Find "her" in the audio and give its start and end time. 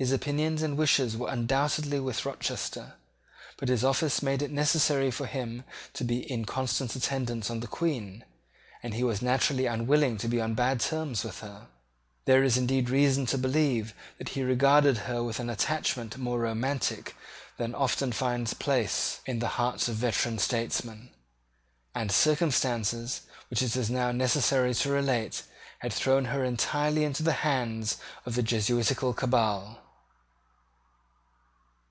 11.40-11.68, 15.06-15.22, 26.24-26.42